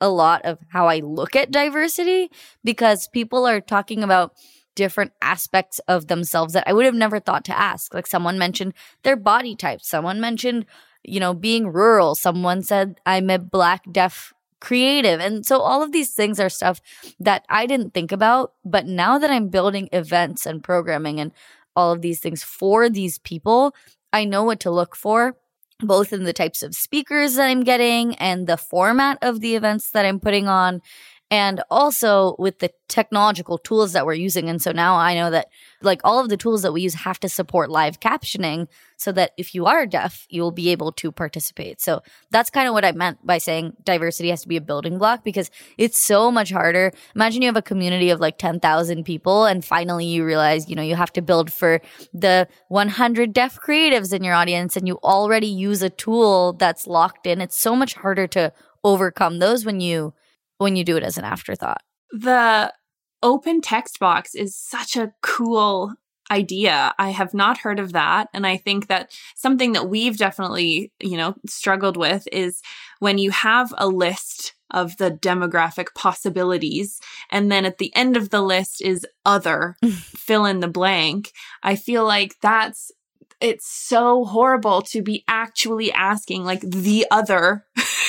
a 0.00 0.08
lot 0.08 0.40
of 0.46 0.58
how 0.70 0.86
I 0.86 1.00
look 1.00 1.36
at 1.36 1.50
diversity 1.50 2.30
because 2.64 3.08
people 3.08 3.46
are 3.46 3.60
talking 3.60 4.02
about 4.02 4.32
different 4.74 5.12
aspects 5.20 5.78
of 5.86 6.06
themselves 6.06 6.54
that 6.54 6.64
I 6.66 6.72
would 6.72 6.86
have 6.86 6.94
never 6.94 7.20
thought 7.20 7.44
to 7.44 7.58
ask. 7.58 7.92
Like 7.92 8.06
someone 8.06 8.38
mentioned 8.38 8.72
their 9.02 9.16
body 9.16 9.54
type, 9.54 9.82
someone 9.82 10.18
mentioned, 10.18 10.64
you 11.02 11.20
know, 11.20 11.34
being 11.34 11.70
rural, 11.70 12.14
someone 12.14 12.62
said 12.62 12.98
I'm 13.04 13.28
a 13.28 13.38
black 13.38 13.82
deaf 13.92 14.32
creative. 14.64 15.20
And 15.20 15.44
so 15.44 15.60
all 15.60 15.82
of 15.82 15.92
these 15.92 16.14
things 16.14 16.40
are 16.40 16.48
stuff 16.48 16.80
that 17.20 17.44
I 17.50 17.66
didn't 17.66 17.92
think 17.92 18.12
about, 18.12 18.54
but 18.64 18.86
now 18.86 19.18
that 19.18 19.30
I'm 19.30 19.48
building 19.50 19.90
events 19.92 20.46
and 20.46 20.64
programming 20.64 21.20
and 21.20 21.32
all 21.76 21.92
of 21.92 22.00
these 22.00 22.18
things 22.18 22.42
for 22.42 22.88
these 22.88 23.18
people, 23.18 23.74
I 24.10 24.24
know 24.24 24.42
what 24.42 24.60
to 24.60 24.70
look 24.70 24.96
for 24.96 25.36
both 25.80 26.12
in 26.12 26.24
the 26.24 26.32
types 26.32 26.62
of 26.62 26.74
speakers 26.74 27.34
that 27.34 27.46
I'm 27.48 27.62
getting 27.62 28.14
and 28.14 28.46
the 28.46 28.56
format 28.56 29.18
of 29.20 29.40
the 29.40 29.54
events 29.54 29.90
that 29.90 30.06
I'm 30.06 30.20
putting 30.20 30.48
on 30.48 30.80
and 31.34 31.60
also 31.68 32.36
with 32.38 32.60
the 32.60 32.70
technological 32.86 33.58
tools 33.58 33.92
that 33.92 34.06
we're 34.06 34.14
using. 34.14 34.48
And 34.48 34.62
so 34.62 34.70
now 34.70 34.94
I 34.94 35.16
know 35.16 35.32
that 35.32 35.48
like 35.82 36.00
all 36.04 36.20
of 36.20 36.28
the 36.28 36.36
tools 36.36 36.62
that 36.62 36.72
we 36.72 36.82
use 36.82 36.94
have 36.94 37.18
to 37.18 37.28
support 37.28 37.72
live 37.72 37.98
captioning 37.98 38.68
so 38.98 39.10
that 39.10 39.32
if 39.36 39.52
you 39.52 39.66
are 39.66 39.84
deaf, 39.84 40.28
you 40.28 40.42
will 40.42 40.52
be 40.52 40.70
able 40.70 40.92
to 40.92 41.10
participate. 41.10 41.80
So 41.80 42.02
that's 42.30 42.50
kind 42.50 42.68
of 42.68 42.72
what 42.72 42.84
I 42.84 42.92
meant 42.92 43.26
by 43.26 43.38
saying 43.38 43.72
diversity 43.82 44.30
has 44.30 44.42
to 44.42 44.48
be 44.48 44.56
a 44.56 44.60
building 44.60 44.96
block 44.96 45.24
because 45.24 45.50
it's 45.76 45.98
so 45.98 46.30
much 46.30 46.52
harder. 46.52 46.92
Imagine 47.16 47.42
you 47.42 47.48
have 47.48 47.56
a 47.56 47.62
community 47.62 48.10
of 48.10 48.20
like 48.20 48.38
10,000 48.38 49.02
people 49.02 49.44
and 49.44 49.64
finally 49.64 50.06
you 50.06 50.24
realize, 50.24 50.68
you 50.68 50.76
know, 50.76 50.82
you 50.82 50.94
have 50.94 51.12
to 51.14 51.20
build 51.20 51.52
for 51.52 51.80
the 52.12 52.46
100 52.68 53.32
deaf 53.32 53.58
creatives 53.60 54.12
in 54.12 54.22
your 54.22 54.34
audience 54.34 54.76
and 54.76 54.86
you 54.86 55.00
already 55.02 55.48
use 55.48 55.82
a 55.82 55.90
tool 55.90 56.52
that's 56.52 56.86
locked 56.86 57.26
in. 57.26 57.40
It's 57.40 57.58
so 57.58 57.74
much 57.74 57.94
harder 57.94 58.28
to 58.28 58.52
overcome 58.84 59.40
those 59.40 59.64
when 59.64 59.80
you 59.80 60.14
when 60.58 60.76
you 60.76 60.84
do 60.84 60.96
it 60.96 61.02
as 61.02 61.18
an 61.18 61.24
afterthought. 61.24 61.82
The 62.12 62.72
open 63.22 63.60
text 63.60 63.98
box 63.98 64.34
is 64.34 64.56
such 64.56 64.96
a 64.96 65.12
cool 65.22 65.94
idea. 66.30 66.94
I 66.98 67.10
have 67.10 67.34
not 67.34 67.58
heard 67.58 67.78
of 67.78 67.92
that. 67.92 68.28
And 68.32 68.46
I 68.46 68.56
think 68.56 68.86
that 68.88 69.12
something 69.34 69.72
that 69.72 69.88
we've 69.88 70.16
definitely, 70.16 70.92
you 71.00 71.16
know, 71.16 71.34
struggled 71.46 71.96
with 71.96 72.26
is 72.32 72.62
when 72.98 73.18
you 73.18 73.30
have 73.30 73.74
a 73.76 73.88
list 73.88 74.54
of 74.70 74.96
the 74.96 75.10
demographic 75.10 75.94
possibilities. 75.94 77.00
And 77.30 77.52
then 77.52 77.64
at 77.64 77.78
the 77.78 77.94
end 77.94 78.16
of 78.16 78.30
the 78.30 78.42
list 78.42 78.82
is 78.82 79.06
other, 79.24 79.76
fill 79.92 80.46
in 80.46 80.60
the 80.60 80.68
blank. 80.68 81.32
I 81.62 81.76
feel 81.76 82.04
like 82.04 82.36
that's 82.40 82.90
it's 83.40 83.66
so 83.66 84.24
horrible 84.24 84.80
to 84.80 85.02
be 85.02 85.24
actually 85.28 85.92
asking 85.92 86.44
like 86.44 86.60
the 86.62 87.06
other 87.10 87.64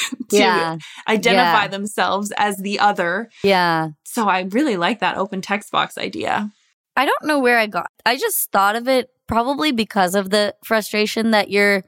to 0.30 0.38
yeah. 0.38 0.78
identify 1.08 1.64
yeah. 1.64 1.68
themselves 1.68 2.32
as 2.38 2.58
the 2.58 2.80
other. 2.80 3.30
Yeah. 3.44 3.90
So 4.04 4.28
I 4.28 4.42
really 4.42 4.78
like 4.78 5.00
that 5.00 5.18
open 5.18 5.42
text 5.42 5.72
box 5.72 5.98
idea. 5.98 6.52
I 6.98 7.06
don't 7.06 7.26
know 7.26 7.40
where 7.40 7.58
I 7.58 7.68
got. 7.68 7.92
I 8.06 8.18
just 8.18 8.52
thought 8.52 8.76
of 8.76 8.88
it 8.88 9.10
probably 9.28 9.72
because 9.72 10.16
of 10.16 10.30
the 10.30 10.56
frustration 10.64 11.32
that 11.32 11.50
you're 11.50 11.84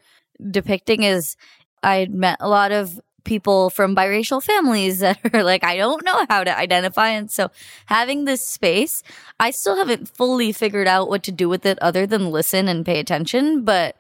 depicting 0.52 1.04
is 1.04 1.36
I 1.84 2.08
met 2.10 2.38
a 2.40 2.50
lot 2.50 2.72
of 2.72 3.00
people 3.24 3.70
from 3.70 3.96
biracial 3.96 4.42
families 4.42 5.00
that 5.00 5.20
are 5.34 5.44
like, 5.44 5.64
I 5.64 5.78
don't 5.78 6.04
know 6.04 6.26
how 6.30 6.44
to 6.44 6.58
identify. 6.58 7.10
And 7.10 7.30
so 7.30 7.52
having 7.86 8.26
this 8.26 8.42
space, 8.42 9.04
I 9.40 9.52
still 9.52 9.76
haven't 9.76 10.10
fully 10.10 10.52
figured 10.52 10.88
out 10.88 11.10
what 11.10 11.24
to 11.24 11.32
do 11.32 11.48
with 11.48 11.66
it 11.66 11.78
other 11.80 12.08
than 12.08 12.32
listen 12.32 12.68
and 12.68 12.86
pay 12.86 13.00
attention. 13.00 13.64
But 13.64 13.98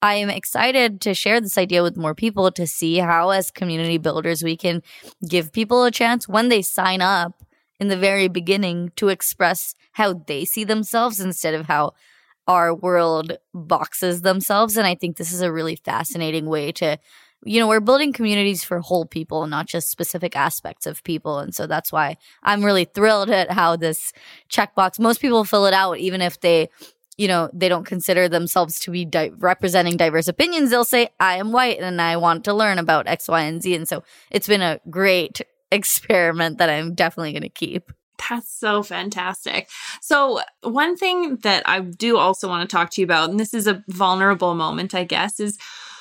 I 0.00 0.14
am 0.14 0.30
excited 0.30 1.00
to 1.02 1.14
share 1.14 1.40
this 1.40 1.58
idea 1.58 1.82
with 1.82 1.96
more 1.96 2.14
people 2.14 2.50
to 2.52 2.66
see 2.66 2.98
how, 2.98 3.30
as 3.30 3.50
community 3.50 3.98
builders, 3.98 4.44
we 4.44 4.56
can 4.56 4.82
give 5.28 5.52
people 5.52 5.84
a 5.84 5.90
chance 5.90 6.28
when 6.28 6.48
they 6.48 6.62
sign 6.62 7.00
up 7.00 7.42
in 7.80 7.88
the 7.88 7.96
very 7.96 8.28
beginning 8.28 8.92
to 8.96 9.08
express 9.08 9.74
how 9.92 10.12
they 10.12 10.44
see 10.44 10.64
themselves 10.64 11.20
instead 11.20 11.54
of 11.54 11.66
how 11.66 11.94
our 12.46 12.74
world 12.74 13.38
boxes 13.52 14.22
themselves. 14.22 14.76
And 14.76 14.86
I 14.86 14.94
think 14.94 15.16
this 15.16 15.32
is 15.32 15.42
a 15.42 15.52
really 15.52 15.76
fascinating 15.76 16.46
way 16.46 16.72
to, 16.72 16.98
you 17.44 17.60
know, 17.60 17.68
we're 17.68 17.80
building 17.80 18.12
communities 18.12 18.64
for 18.64 18.80
whole 18.80 19.04
people, 19.04 19.46
not 19.46 19.66
just 19.66 19.90
specific 19.90 20.34
aspects 20.34 20.86
of 20.86 21.04
people. 21.04 21.40
And 21.40 21.54
so 21.54 21.66
that's 21.66 21.92
why 21.92 22.16
I'm 22.42 22.64
really 22.64 22.84
thrilled 22.84 23.30
at 23.30 23.50
how 23.50 23.76
this 23.76 24.12
checkbox, 24.48 24.98
most 24.98 25.20
people 25.20 25.44
fill 25.44 25.66
it 25.66 25.74
out, 25.74 25.98
even 25.98 26.22
if 26.22 26.40
they, 26.40 26.68
you 27.18 27.26
know, 27.26 27.50
they 27.52 27.68
don't 27.68 27.84
consider 27.84 28.28
themselves 28.28 28.78
to 28.80 28.92
be 28.92 29.04
di- 29.04 29.32
representing 29.36 29.96
diverse 29.96 30.28
opinions. 30.28 30.70
They'll 30.70 30.84
say, 30.84 31.10
I 31.18 31.36
am 31.36 31.52
white 31.52 31.80
and 31.80 32.00
I 32.00 32.16
want 32.16 32.44
to 32.44 32.54
learn 32.54 32.78
about 32.78 33.08
X, 33.08 33.28
Y, 33.28 33.42
and 33.42 33.60
Z. 33.60 33.74
And 33.74 33.88
so 33.88 34.04
it's 34.30 34.46
been 34.46 34.62
a 34.62 34.80
great 34.88 35.40
experiment 35.72 36.58
that 36.58 36.70
I'm 36.70 36.94
definitely 36.94 37.32
going 37.32 37.42
to 37.42 37.48
keep. 37.48 37.92
That's 38.30 38.52
so 38.52 38.82
fantastic. 38.82 39.68
So, 40.00 40.40
one 40.62 40.96
thing 40.96 41.36
that 41.42 41.62
I 41.66 41.80
do 41.80 42.16
also 42.16 42.48
want 42.48 42.68
to 42.68 42.76
talk 42.76 42.90
to 42.90 43.00
you 43.00 43.04
about, 43.04 43.30
and 43.30 43.38
this 43.38 43.54
is 43.54 43.68
a 43.68 43.84
vulnerable 43.88 44.54
moment, 44.54 44.92
I 44.92 45.04
guess, 45.04 45.38
is 45.38 45.56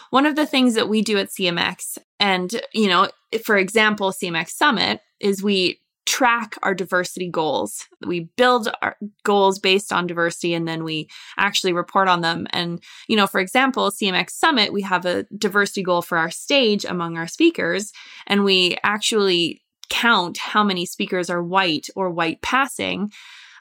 one 0.10 0.26
of 0.26 0.36
the 0.36 0.48
things 0.48 0.74
that 0.74 0.90
we 0.90 1.04
do 1.04 1.18
at 1.20 1.30
CMX. 1.30 2.00
And, 2.20 2.60
you 2.74 2.88
know, 2.88 3.10
for 3.44 3.56
example, 3.56 4.12
CMX 4.12 4.50
Summit 4.50 5.02
is 5.20 5.44
we 5.44 5.80
track 6.08 6.56
our 6.64 6.74
diversity 6.74 7.30
goals. 7.30 7.86
We 8.06 8.30
build 8.38 8.70
our 8.82 8.96
goals 9.24 9.60
based 9.60 9.92
on 9.92 10.08
diversity 10.08 10.54
and 10.54 10.66
then 10.66 10.86
we 10.86 11.10
actually 11.38 11.74
report 11.74 12.08
on 12.08 12.22
them. 12.22 12.48
And, 12.52 12.82
you 13.10 13.18
know, 13.18 13.28
for 13.28 13.42
example, 13.42 13.92
CMX 13.92 14.32
Summit, 14.32 14.72
we 14.72 14.82
have 14.84 15.06
a 15.06 15.26
diversity 15.38 15.84
goal 15.84 16.02
for 16.02 16.18
our 16.18 16.32
stage 16.32 16.86
among 16.86 17.18
our 17.18 17.28
speakers, 17.28 17.92
and 18.26 18.46
we 18.46 18.78
actually 18.84 19.62
count 19.90 20.38
how 20.38 20.64
many 20.64 20.86
speakers 20.86 21.30
are 21.30 21.44
white 21.44 21.88
or 21.96 22.10
white 22.10 22.42
passing 22.42 23.12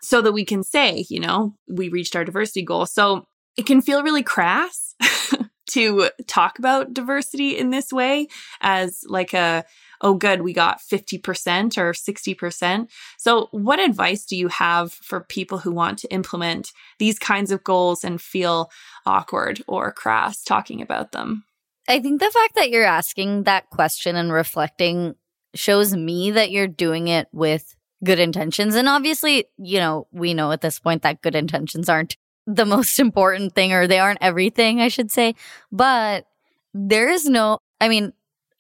so 0.01 0.23
that 0.23 0.33
we 0.33 0.45
can 0.45 0.63
say, 0.63 1.05
you 1.11 1.19
know, 1.19 1.57
we 1.69 1.89
reached 1.89 2.15
our 2.15 2.25
diversity 2.25 2.63
goal. 2.63 2.87
So 2.87 3.27
it 3.57 3.67
can 3.67 3.83
feel 3.83 4.05
really 4.05 4.23
crass 4.23 4.95
to 5.71 6.11
talk 6.29 6.61
about 6.61 6.95
diversity 6.95 7.59
in 7.59 7.71
this 7.71 7.93
way 7.93 8.29
as 8.61 9.01
like 9.09 9.35
a, 9.35 9.65
oh, 10.01 10.15
good, 10.15 10.43
we 10.43 10.53
got 10.53 10.81
50% 10.81 11.79
or 11.79 11.93
60%. 11.93 12.89
So, 13.19 13.49
what 13.51 13.81
advice 13.81 14.25
do 14.25 14.37
you 14.37 14.49
have 14.49 14.93
for 14.93 15.21
people 15.21 15.59
who 15.59 15.73
want 15.73 15.99
to 16.01 16.13
implement 16.13 16.73
these 16.99 17.19
kinds 17.19 17.51
of 17.51 17.65
goals 17.65 18.05
and 18.05 18.21
feel 18.21 18.71
awkward 19.05 19.63
or 19.67 19.93
crass 19.93 20.43
talking 20.43 20.83
about 20.83 21.13
them? 21.13 21.45
I 21.89 22.01
think 22.01 22.21
the 22.21 22.31
fact 22.31 22.57
that 22.57 22.71
you're 22.71 22.85
asking 22.85 23.45
that 23.45 23.71
question 23.71 24.17
and 24.17 24.33
reflecting 24.33 25.15
shows 25.55 25.95
me 25.95 26.33
that 26.33 26.51
you're 26.51 26.67
doing 26.67 27.09
it 27.09 27.29
with 27.33 27.77
good 28.05 28.19
intentions. 28.19 28.75
And 28.75 28.89
obviously, 28.89 29.47
you 29.57 29.79
know, 29.79 30.07
we 30.13 30.35
know 30.35 30.53
at 30.53 30.61
this 30.61 30.79
point 30.79 31.03
that 31.03 31.23
good 31.23 31.35
intentions 31.35 31.89
aren't 31.89 32.17
the 32.47 32.67
most 32.67 32.99
important 32.99 33.55
thing 33.55 33.73
or 33.73 33.87
they 33.87 33.99
aren't 33.99 34.23
everything, 34.23 34.81
I 34.81 34.89
should 34.89 35.11
say. 35.11 35.35
But 35.73 36.27
there 36.75 37.09
is 37.09 37.27
no, 37.27 37.59
I 37.81 37.89
mean, 37.89 38.13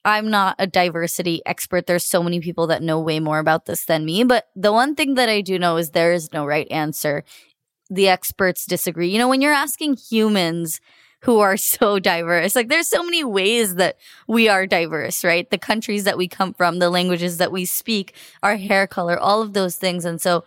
I'm 0.06 0.30
not 0.30 0.54
a 0.60 0.68
diversity 0.68 1.42
expert. 1.44 1.86
There's 1.86 2.06
so 2.06 2.22
many 2.22 2.40
people 2.40 2.68
that 2.68 2.82
know 2.82 3.00
way 3.00 3.18
more 3.18 3.40
about 3.40 3.66
this 3.66 3.84
than 3.84 4.06
me. 4.06 4.22
But 4.22 4.46
the 4.54 4.72
one 4.72 4.94
thing 4.94 5.14
that 5.14 5.28
I 5.28 5.40
do 5.40 5.58
know 5.58 5.76
is 5.76 5.90
there 5.90 6.12
is 6.12 6.32
no 6.32 6.46
right 6.46 6.70
answer. 6.70 7.24
The 7.90 8.08
experts 8.08 8.66
disagree. 8.66 9.08
You 9.08 9.18
know, 9.18 9.28
when 9.28 9.40
you're 9.40 9.52
asking 9.52 9.96
humans, 9.96 10.80
who 11.22 11.40
are 11.40 11.56
so 11.76 11.98
diverse. 11.98 12.54
Like 12.54 12.68
there's 12.68 12.88
so 12.88 13.02
many 13.02 13.24
ways 13.24 13.74
that 13.74 13.96
we 14.26 14.48
are 14.48 14.66
diverse, 14.66 15.24
right? 15.24 15.50
The 15.50 15.58
countries 15.58 16.04
that 16.04 16.16
we 16.16 16.28
come 16.28 16.54
from, 16.54 16.78
the 16.78 16.90
languages 16.90 17.38
that 17.38 17.52
we 17.52 17.64
speak, 17.64 18.14
our 18.42 18.56
hair 18.56 18.86
color, 18.86 19.18
all 19.18 19.42
of 19.42 19.52
those 19.52 19.76
things. 19.76 20.04
And 20.04 20.20
so 20.20 20.44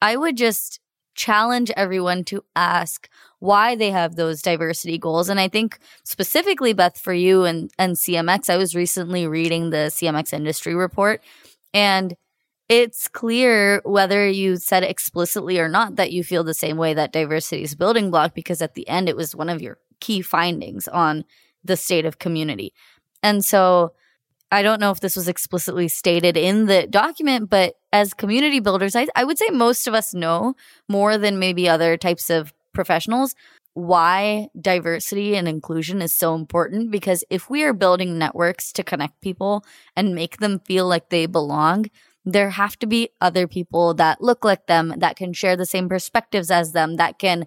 I 0.00 0.16
would 0.16 0.36
just 0.36 0.80
challenge 1.14 1.70
everyone 1.76 2.24
to 2.24 2.44
ask 2.56 3.08
why 3.38 3.74
they 3.74 3.90
have 3.90 4.14
those 4.14 4.40
diversity 4.40 4.98
goals. 4.98 5.28
And 5.28 5.40
I 5.40 5.48
think 5.48 5.78
specifically, 6.04 6.72
Beth, 6.72 6.98
for 6.98 7.12
you 7.12 7.44
and, 7.44 7.70
and 7.78 7.96
CMX, 7.96 8.48
I 8.48 8.56
was 8.56 8.74
recently 8.74 9.26
reading 9.26 9.70
the 9.70 9.90
CMX 9.90 10.32
industry 10.32 10.74
report 10.74 11.22
and 11.74 12.14
it's 12.68 13.08
clear 13.08 13.82
whether 13.84 14.26
you 14.26 14.56
said 14.56 14.82
explicitly 14.82 15.58
or 15.58 15.68
not 15.68 15.96
that 15.96 16.12
you 16.12 16.24
feel 16.24 16.44
the 16.44 16.54
same 16.54 16.76
way 16.76 16.94
that 16.94 17.12
diversity 17.12 17.62
is 17.62 17.74
building 17.74 18.10
block 18.10 18.34
because 18.34 18.62
at 18.62 18.74
the 18.74 18.88
end 18.88 19.08
it 19.08 19.16
was 19.16 19.36
one 19.36 19.48
of 19.48 19.60
your 19.60 19.78
key 20.00 20.22
findings 20.22 20.88
on 20.88 21.24
the 21.64 21.76
state 21.76 22.06
of 22.06 22.18
community. 22.18 22.72
And 23.22 23.44
so 23.44 23.92
I 24.52 24.60
don't 24.62 24.80
know 24.80 24.90
if 24.90 25.00
this 25.00 25.16
was 25.16 25.28
explicitly 25.28 25.88
stated 25.88 26.36
in 26.36 26.66
the 26.66 26.86
document, 26.86 27.48
but 27.48 27.74
as 27.90 28.12
community 28.12 28.60
builders, 28.60 28.94
I, 28.94 29.08
I 29.16 29.24
would 29.24 29.38
say 29.38 29.48
most 29.48 29.88
of 29.88 29.94
us 29.94 30.12
know 30.12 30.54
more 30.90 31.16
than 31.16 31.38
maybe 31.38 31.70
other 31.70 31.96
types 31.96 32.28
of 32.28 32.52
professionals 32.74 33.34
why 33.74 34.48
diversity 34.60 35.34
and 35.34 35.48
inclusion 35.48 36.02
is 36.02 36.12
so 36.12 36.34
important 36.34 36.90
because 36.90 37.24
if 37.30 37.48
we 37.48 37.62
are 37.62 37.72
building 37.72 38.18
networks 38.18 38.70
to 38.72 38.84
connect 38.84 39.18
people 39.22 39.64
and 39.96 40.14
make 40.14 40.36
them 40.36 40.60
feel 40.60 40.86
like 40.86 41.08
they 41.08 41.24
belong, 41.24 41.86
there 42.24 42.50
have 42.50 42.78
to 42.78 42.86
be 42.86 43.08
other 43.20 43.48
people 43.48 43.94
that 43.94 44.20
look 44.20 44.44
like 44.44 44.66
them, 44.66 44.94
that 44.98 45.16
can 45.16 45.32
share 45.32 45.56
the 45.56 45.66
same 45.66 45.88
perspectives 45.88 46.50
as 46.50 46.72
them, 46.72 46.96
that 46.96 47.18
can 47.18 47.46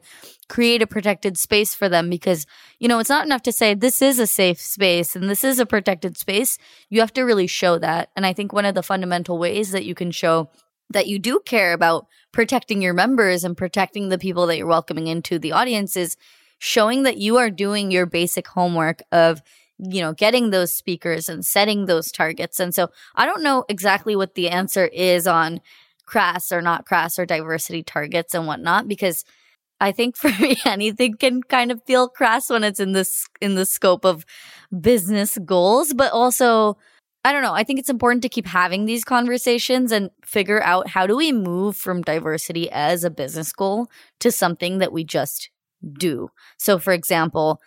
create 0.50 0.82
a 0.82 0.88
protected 0.88 1.38
space 1.38 1.74
for 1.74 1.88
them. 1.88 2.10
Because, 2.10 2.46
you 2.80 2.88
know, 2.88 3.00
it's 3.00 3.10
not 3.10 3.26
enough 3.26 3.44
to 3.44 3.52
say 3.52 3.74
this 3.74 4.02
is 4.02 4.20
a 4.20 4.28
safe 4.28 4.60
space 4.60 5.16
and 5.16 5.30
this 5.30 5.44
is 5.44 5.60
a 5.60 5.66
protected 5.66 6.18
space. 6.18 6.58
You 6.90 7.00
have 7.00 7.14
to 7.14 7.24
really 7.24 7.48
show 7.48 7.78
that. 7.80 8.10
And 8.16 8.26
I 8.26 8.34
think 8.34 8.52
one 8.52 8.66
of 8.66 8.76
the 8.76 8.84
fundamental 8.84 9.38
ways 9.38 9.72
that 9.72 9.86
you 9.86 9.96
can 9.96 10.12
show 10.12 10.50
that 10.90 11.08
you 11.08 11.20
do 11.20 11.40
care 11.46 11.74
about 11.74 12.08
protecting 12.32 12.82
your 12.82 12.94
members 12.94 13.44
and 13.44 13.58
protecting 13.58 14.10
the 14.10 14.18
people 14.18 14.46
that 14.48 14.58
you're 14.58 14.68
welcoming 14.68 15.08
into 15.08 15.40
the 15.40 15.54
audience 15.54 15.96
is 15.96 16.18
showing 16.60 17.04
that 17.04 17.18
you 17.18 17.38
are 17.38 17.50
doing 17.50 17.92
your 17.92 18.06
basic 18.06 18.48
homework 18.48 19.02
of 19.12 19.42
you 19.78 20.02
know, 20.02 20.14
getting 20.14 20.50
those 20.50 20.74
speakers 20.74 21.28
and 21.28 21.46
setting 21.46 21.86
those 21.86 22.12
targets. 22.12 22.60
And 22.60 22.74
so 22.74 22.90
I 23.16 23.26
don't 23.26 23.44
know 23.44 23.66
exactly 23.68 24.16
what 24.16 24.36
the 24.36 24.50
answer 24.50 24.86
is 24.88 25.28
on 25.28 25.60
crass 26.06 26.52
or 26.52 26.62
not 26.62 26.86
crass 26.86 27.20
or 27.20 27.26
diversity 27.26 27.84
targets 27.84 28.34
and 28.34 28.48
whatnot, 28.48 28.88
because 28.88 29.26
I 29.82 29.92
think 29.92 30.16
for 30.18 30.30
me, 30.42 30.58
anything 30.66 31.16
can 31.16 31.44
kind 31.44 31.72
of 31.72 31.84
feel 31.86 32.08
crass 32.08 32.50
when 32.50 32.64
it's 32.64 32.80
in 32.80 32.94
this, 32.94 33.28
in 33.42 33.56
the 33.56 33.66
scope 33.66 34.06
of 34.06 34.26
business 34.80 35.38
goals, 35.46 35.94
but 35.94 36.12
also, 36.12 36.78
I 37.26 37.32
don't 37.32 37.42
know. 37.42 37.54
I 37.54 37.64
think 37.64 37.80
it's 37.80 37.90
important 37.90 38.22
to 38.22 38.30
keep 38.30 38.46
having 38.46 38.86
these 38.86 39.04
conversations 39.04 39.92
and 39.92 40.12
figure 40.24 40.62
out 40.62 40.88
how 40.88 41.08
do 41.08 41.18
we 41.18 41.32
move 41.32 41.76
from 41.76 42.04
diversity 42.04 42.70
as 42.72 43.04
a 43.04 43.10
business 43.10 43.52
goal 43.52 43.88
to 44.20 44.32
something 44.32 44.78
that 44.78 44.94
we 44.94 45.04
just 45.04 45.50
do. 45.98 46.30
So, 46.58 46.78
for 46.78 46.94
example, 46.94 47.60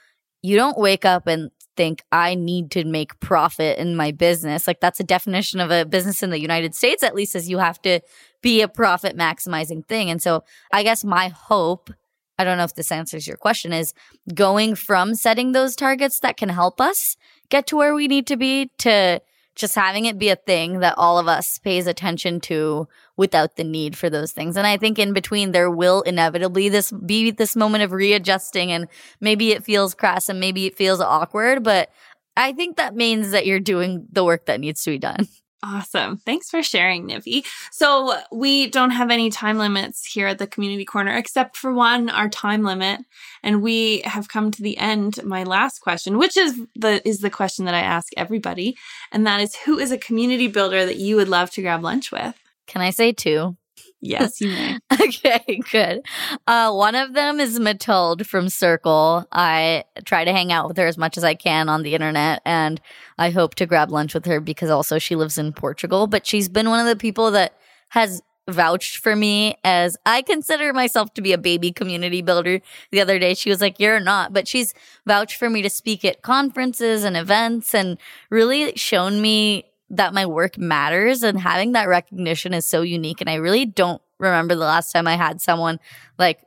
you 0.42 0.56
don't 0.56 0.78
wake 0.78 1.04
up 1.04 1.26
and 1.26 1.50
think 1.78 2.02
I 2.10 2.34
need 2.34 2.72
to 2.72 2.84
make 2.84 3.20
profit 3.20 3.78
in 3.78 3.94
my 3.94 4.10
business. 4.10 4.66
Like 4.66 4.80
that's 4.80 4.98
a 4.98 5.04
definition 5.04 5.60
of 5.60 5.70
a 5.70 5.86
business 5.86 6.24
in 6.24 6.30
the 6.30 6.40
United 6.40 6.74
States, 6.74 7.04
at 7.04 7.14
least, 7.14 7.36
is 7.36 7.48
you 7.48 7.58
have 7.58 7.80
to 7.82 8.00
be 8.42 8.60
a 8.62 8.68
profit 8.68 9.16
maximizing 9.16 9.86
thing. 9.86 10.10
And 10.10 10.20
so 10.20 10.42
I 10.72 10.82
guess 10.82 11.04
my 11.04 11.28
hope, 11.28 11.90
I 12.36 12.42
don't 12.42 12.58
know 12.58 12.64
if 12.64 12.74
this 12.74 12.90
answers 12.90 13.28
your 13.28 13.36
question, 13.36 13.72
is 13.72 13.94
going 14.34 14.74
from 14.74 15.14
setting 15.14 15.52
those 15.52 15.76
targets 15.76 16.18
that 16.18 16.36
can 16.36 16.48
help 16.48 16.80
us 16.80 17.16
get 17.48 17.68
to 17.68 17.76
where 17.76 17.94
we 17.94 18.08
need 18.08 18.26
to 18.26 18.36
be 18.36 18.72
to 18.78 19.20
just 19.58 19.74
having 19.74 20.06
it 20.06 20.18
be 20.18 20.30
a 20.30 20.36
thing 20.36 20.80
that 20.80 20.94
all 20.96 21.18
of 21.18 21.28
us 21.28 21.58
pays 21.58 21.86
attention 21.86 22.40
to 22.40 22.88
without 23.16 23.56
the 23.56 23.64
need 23.64 23.96
for 23.96 24.08
those 24.08 24.32
things. 24.32 24.56
And 24.56 24.66
I 24.66 24.76
think 24.76 24.98
in 24.98 25.12
between 25.12 25.52
there 25.52 25.70
will 25.70 26.02
inevitably 26.02 26.68
this 26.68 26.92
be 26.92 27.30
this 27.30 27.56
moment 27.56 27.84
of 27.84 27.92
readjusting 27.92 28.72
and 28.72 28.88
maybe 29.20 29.50
it 29.52 29.64
feels 29.64 29.94
crass 29.94 30.28
and 30.28 30.40
maybe 30.40 30.66
it 30.66 30.76
feels 30.76 31.00
awkward, 31.00 31.62
but 31.62 31.90
I 32.36 32.52
think 32.52 32.76
that 32.76 32.94
means 32.94 33.32
that 33.32 33.46
you're 33.46 33.58
doing 33.58 34.06
the 34.12 34.24
work 34.24 34.46
that 34.46 34.60
needs 34.60 34.82
to 34.84 34.90
be 34.90 34.98
done. 34.98 35.28
Awesome. 35.62 36.18
Thanks 36.18 36.50
for 36.50 36.62
sharing, 36.62 37.08
Nivi. 37.08 37.44
So, 37.72 38.16
we 38.30 38.68
don't 38.68 38.92
have 38.92 39.10
any 39.10 39.28
time 39.28 39.58
limits 39.58 40.06
here 40.06 40.28
at 40.28 40.38
the 40.38 40.46
community 40.46 40.84
corner 40.84 41.16
except 41.16 41.56
for 41.56 41.72
one, 41.72 42.10
our 42.10 42.28
time 42.28 42.62
limit. 42.62 43.00
And 43.42 43.60
we 43.60 44.00
have 44.02 44.28
come 44.28 44.52
to 44.52 44.62
the 44.62 44.78
end. 44.78 45.22
My 45.24 45.42
last 45.42 45.80
question, 45.80 46.16
which 46.16 46.36
is 46.36 46.60
the 46.76 47.06
is 47.06 47.20
the 47.20 47.30
question 47.30 47.64
that 47.64 47.74
I 47.74 47.80
ask 47.80 48.12
everybody, 48.16 48.76
and 49.10 49.26
that 49.26 49.40
is 49.40 49.56
who 49.56 49.78
is 49.78 49.90
a 49.90 49.98
community 49.98 50.46
builder 50.46 50.86
that 50.86 50.96
you 50.96 51.16
would 51.16 51.28
love 51.28 51.50
to 51.52 51.62
grab 51.62 51.82
lunch 51.82 52.12
with? 52.12 52.36
Can 52.68 52.80
I 52.80 52.90
say 52.90 53.12
two? 53.12 53.56
Yes, 54.00 54.40
you 54.40 54.48
may. 54.50 54.78
Okay, 55.08 55.60
good. 55.70 56.02
Uh, 56.46 56.72
one 56.72 56.94
of 56.94 57.14
them 57.14 57.40
is 57.40 57.58
Matilde 57.58 58.26
from 58.26 58.48
Circle. 58.48 59.26
I 59.32 59.84
try 60.04 60.24
to 60.24 60.32
hang 60.32 60.52
out 60.52 60.68
with 60.68 60.76
her 60.76 60.86
as 60.86 60.98
much 60.98 61.16
as 61.16 61.24
I 61.24 61.34
can 61.34 61.68
on 61.68 61.82
the 61.82 61.94
internet, 61.94 62.42
and 62.44 62.80
I 63.18 63.30
hope 63.30 63.54
to 63.56 63.66
grab 63.66 63.90
lunch 63.90 64.14
with 64.14 64.26
her 64.26 64.40
because 64.40 64.70
also 64.70 64.98
she 64.98 65.16
lives 65.16 65.38
in 65.38 65.52
Portugal. 65.52 66.06
But 66.06 66.26
she's 66.26 66.48
been 66.48 66.68
one 66.68 66.80
of 66.80 66.86
the 66.86 66.96
people 66.96 67.30
that 67.32 67.54
has 67.90 68.22
vouched 68.48 68.98
for 68.98 69.14
me 69.14 69.56
as 69.62 69.96
I 70.06 70.22
consider 70.22 70.72
myself 70.72 71.12
to 71.14 71.22
be 71.22 71.32
a 71.32 71.38
baby 71.38 71.70
community 71.72 72.22
builder. 72.22 72.60
The 72.90 73.00
other 73.00 73.18
day, 73.18 73.34
she 73.34 73.50
was 73.50 73.60
like, 73.60 73.78
You're 73.78 74.00
not, 74.00 74.32
but 74.32 74.48
she's 74.48 74.74
vouched 75.06 75.36
for 75.36 75.48
me 75.48 75.62
to 75.62 75.70
speak 75.70 76.04
at 76.04 76.22
conferences 76.22 77.04
and 77.04 77.16
events 77.16 77.74
and 77.74 77.98
really 78.30 78.72
shown 78.76 79.20
me 79.20 79.64
that 79.90 80.12
my 80.12 80.26
work 80.26 80.58
matters. 80.58 81.22
And 81.22 81.38
having 81.40 81.72
that 81.72 81.88
recognition 81.88 82.52
is 82.52 82.66
so 82.66 82.82
unique. 82.82 83.20
And 83.20 83.30
I 83.30 83.34
really 83.34 83.64
don't 83.64 84.02
remember 84.18 84.54
the 84.54 84.60
last 84.60 84.92
time 84.92 85.06
I 85.06 85.16
had 85.16 85.40
someone 85.40 85.78
like 86.18 86.40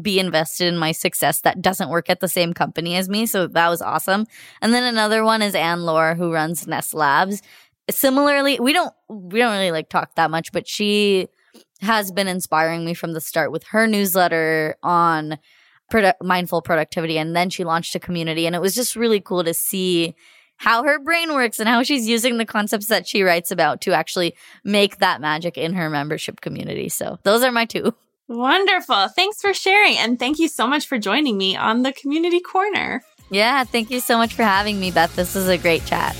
be 0.00 0.18
invested 0.18 0.66
in 0.66 0.76
my 0.76 0.92
success 0.92 1.40
that 1.42 1.62
doesn't 1.62 1.88
work 1.88 2.10
at 2.10 2.20
the 2.20 2.28
same 2.28 2.52
company 2.52 2.96
as 2.96 3.08
me. 3.08 3.26
So 3.26 3.46
that 3.46 3.68
was 3.68 3.80
awesome. 3.80 4.26
And 4.60 4.74
then 4.74 4.82
another 4.82 5.24
one 5.24 5.40
is 5.40 5.54
Anne-Laure, 5.54 6.16
who 6.16 6.32
runs 6.32 6.66
Ness 6.66 6.92
Labs. 6.92 7.42
Similarly, 7.90 8.58
we 8.60 8.72
don't 8.72 8.92
we 9.08 9.38
don't 9.38 9.52
really 9.52 9.70
like 9.70 9.88
talk 9.88 10.14
that 10.16 10.30
much, 10.30 10.52
but 10.52 10.66
she 10.66 11.28
has 11.80 12.10
been 12.10 12.28
inspiring 12.28 12.84
me 12.84 12.94
from 12.94 13.12
the 13.12 13.20
start 13.20 13.52
with 13.52 13.64
her 13.64 13.86
newsletter 13.86 14.76
on 14.82 15.38
produ- 15.92 16.14
mindful 16.22 16.62
productivity 16.62 17.18
and 17.18 17.36
then 17.36 17.50
she 17.50 17.64
launched 17.64 17.94
a 17.94 18.00
community 18.00 18.46
and 18.46 18.56
it 18.56 18.62
was 18.62 18.74
just 18.74 18.96
really 18.96 19.20
cool 19.20 19.44
to 19.44 19.52
see 19.52 20.14
how 20.56 20.84
her 20.84 20.98
brain 20.98 21.34
works 21.34 21.58
and 21.58 21.68
how 21.68 21.82
she's 21.82 22.08
using 22.08 22.38
the 22.38 22.44
concepts 22.44 22.86
that 22.86 23.06
she 23.06 23.22
writes 23.22 23.50
about 23.50 23.80
to 23.82 23.92
actually 23.92 24.34
make 24.64 24.98
that 24.98 25.20
magic 25.20 25.58
in 25.58 25.74
her 25.74 25.90
membership 25.90 26.40
community. 26.40 26.88
So 26.88 27.18
those 27.22 27.42
are 27.42 27.52
my 27.52 27.64
two. 27.64 27.94
Wonderful. 28.28 29.08
Thanks 29.08 29.40
for 29.40 29.52
sharing. 29.52 29.98
And 29.98 30.18
thank 30.18 30.38
you 30.38 30.48
so 30.48 30.66
much 30.66 30.86
for 30.86 30.98
joining 30.98 31.36
me 31.36 31.56
on 31.56 31.82
the 31.82 31.92
Community 31.92 32.40
Corner. 32.40 33.02
Yeah, 33.30 33.64
thank 33.64 33.90
you 33.90 34.00
so 34.00 34.16
much 34.16 34.34
for 34.34 34.44
having 34.44 34.80
me, 34.80 34.90
Beth. 34.90 35.14
This 35.16 35.34
was 35.34 35.48
a 35.48 35.58
great 35.58 35.84
chat. 35.84 36.14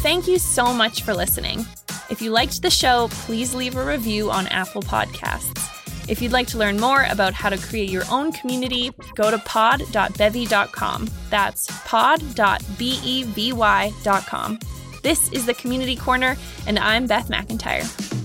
Thank 0.00 0.28
you 0.28 0.38
so 0.38 0.72
much 0.72 1.02
for 1.02 1.12
listening. 1.12 1.66
If 2.08 2.22
you 2.22 2.30
liked 2.30 2.62
the 2.62 2.70
show, 2.70 3.08
please 3.10 3.54
leave 3.54 3.76
a 3.76 3.84
review 3.84 4.30
on 4.30 4.46
Apple 4.46 4.82
Podcasts. 4.82 5.77
If 6.08 6.22
you'd 6.22 6.32
like 6.32 6.46
to 6.48 6.58
learn 6.58 6.80
more 6.80 7.04
about 7.10 7.34
how 7.34 7.50
to 7.50 7.58
create 7.58 7.90
your 7.90 8.04
own 8.10 8.32
community, 8.32 8.90
go 9.14 9.30
to 9.30 9.38
pod.bevy.com. 9.38 11.10
That's 11.28 11.66
pod.bevy.com. 11.84 12.48
This 15.02 15.30
is 15.32 15.46
the 15.46 15.54
Community 15.54 15.94
Corner, 15.96 16.36
and 16.66 16.78
I'm 16.78 17.06
Beth 17.06 17.28
McIntyre. 17.28 18.17